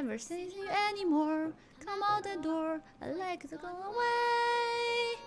[0.00, 1.52] never see you anymore.
[1.84, 5.18] Come out the door, I like to go away.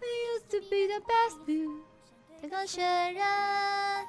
[0.00, 1.80] We used to be the best view.
[2.42, 4.06] 这个雪人，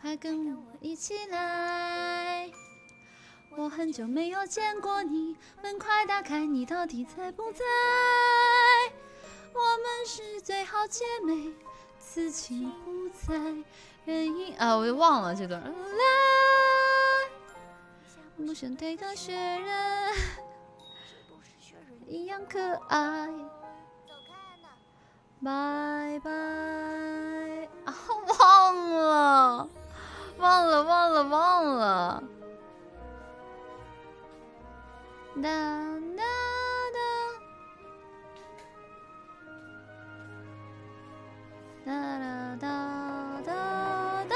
[0.00, 2.50] 快跟我一起来。
[3.56, 7.64] 我很久没有见过你，门快打开，你到底在不在？
[9.52, 11.52] 我们是最好姐妹，
[12.00, 13.38] 此情不再
[14.06, 15.62] 原因啊，我又忘了这段。
[18.46, 20.14] 不想对个雪人。
[22.08, 23.28] 一样可爱。
[25.42, 26.30] 拜拜。
[27.84, 27.94] 啊，
[28.38, 29.68] 忘了，
[30.38, 32.22] 忘了，忘了，忘了。
[35.36, 35.42] 哒
[36.16, 36.22] 哒
[36.92, 36.98] 哒，
[41.86, 41.90] 哒
[42.60, 42.66] 哒
[43.46, 44.34] 哒哒，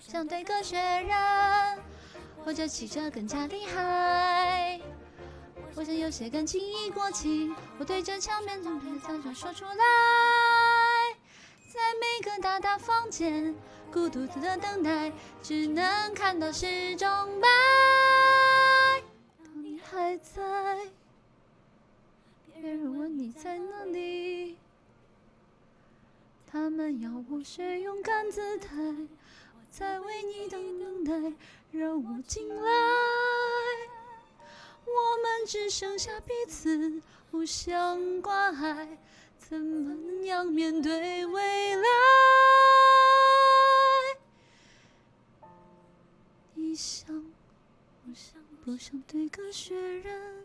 [0.00, 1.14] 想对个雪人，
[2.46, 4.80] 或者骑着更加厉害。
[5.74, 9.74] 我想有些感情已过期，我对着墙面总别想想说出来。
[11.68, 13.52] 在每个大大房间，
[13.92, 17.08] 孤独的等待，只能看到时钟
[17.40, 17.48] 摆。
[19.44, 20.78] 当你还在，
[22.46, 24.56] 别人问你在哪里，
[26.46, 28.68] 他们要我学勇敢姿态，
[29.78, 31.12] 在为你等待，
[31.70, 32.62] 让我进来。
[34.86, 38.96] 我们只剩下彼此，互相关爱，
[39.36, 41.82] 怎么样面对未来？
[46.54, 47.14] 你想，
[48.08, 50.34] 我想不想对个雪人